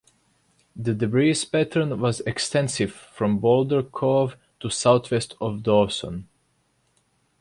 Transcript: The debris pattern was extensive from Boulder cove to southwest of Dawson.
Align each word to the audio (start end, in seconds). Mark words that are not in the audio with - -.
The 0.75 0.95
debris 0.95 1.35
pattern 1.51 1.99
was 1.99 2.21
extensive 2.21 2.91
from 2.91 3.37
Boulder 3.37 3.83
cove 3.83 4.35
to 4.61 4.71
southwest 4.71 5.35
of 5.39 5.61
Dawson. 5.61 6.27